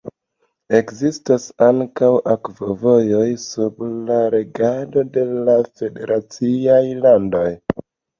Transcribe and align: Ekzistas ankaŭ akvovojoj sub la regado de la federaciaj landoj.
Ekzistas 0.77 1.43
ankaŭ 1.65 2.07
akvovojoj 2.35 3.27
sub 3.43 3.83
la 4.07 4.17
regado 4.37 5.03
de 5.19 5.27
la 5.51 5.59
federaciaj 5.83 6.81
landoj. 7.05 7.45